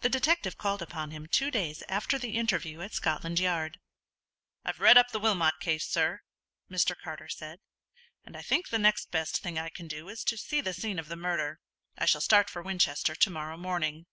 The 0.00 0.08
detective 0.08 0.56
called 0.56 0.80
upon 0.80 1.10
him 1.10 1.26
two 1.26 1.50
days 1.50 1.82
after 1.86 2.18
the 2.18 2.38
interview 2.38 2.80
at 2.80 2.94
Scotland 2.94 3.38
Yard. 3.38 3.78
"I've 4.64 4.80
read 4.80 4.96
up 4.96 5.10
the 5.10 5.18
Wilmot 5.18 5.60
case, 5.60 5.86
sir," 5.86 6.22
Mr. 6.70 6.96
Carter 6.98 7.28
said; 7.28 7.60
"and 8.24 8.38
I 8.38 8.40
think 8.40 8.68
the 8.70 8.78
next 8.78 9.10
best 9.10 9.42
thing 9.42 9.58
I 9.58 9.68
can 9.68 9.86
do 9.86 10.08
is 10.08 10.24
to 10.24 10.38
see 10.38 10.62
the 10.62 10.72
scene 10.72 10.98
of 10.98 11.08
the 11.08 11.14
murder. 11.16 11.60
I 11.98 12.06
shall 12.06 12.22
start 12.22 12.48
for 12.48 12.62
Winchester 12.62 13.14
to 13.16 13.28
morrow 13.28 13.58
morning." 13.58 14.06